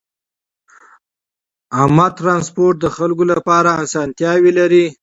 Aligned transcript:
عامه 1.77 2.07
ترانسپورت 2.19 2.75
د 2.81 2.85
خلکو 2.97 3.23
لپاره 3.33 3.69
اسانتیاوې 3.85 4.51
لري. 4.59 4.85